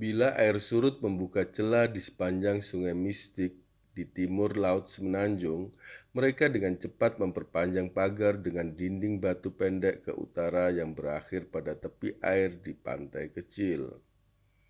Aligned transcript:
bila 0.00 0.28
air 0.44 0.56
surut 0.68 0.94
membuka 1.04 1.42
celah 1.54 1.86
di 1.88 1.96
sepanjang 2.06 2.58
sungai 2.68 2.92
mystic 3.06 3.52
di 3.96 4.04
timur 4.16 4.52
laut 4.64 4.84
semenanjung 4.94 5.62
mereka 6.16 6.44
dengan 6.54 6.74
cepat 6.82 7.12
memperpanjang 7.22 7.88
pagar 7.98 8.34
dengan 8.46 8.68
dinding 8.80 9.14
batu 9.24 9.48
pendek 9.60 9.96
ke 10.04 10.12
utara 10.24 10.66
yang 10.78 10.90
berakhir 10.98 11.42
pada 11.54 11.72
tepi 11.82 12.08
air 12.34 12.50
di 12.64 12.72
pantai 12.86 13.24
kecil 13.36 13.82